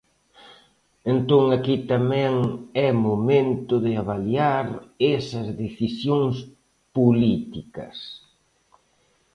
Entón 1.13 1.43
aquí 1.57 1.75
tamén 1.93 2.33
é 2.87 2.89
momento 3.07 3.73
de 3.85 3.91
avaliar 4.01 4.65
esas 5.17 5.47
decisións 5.63 6.35
políticas. 6.95 7.97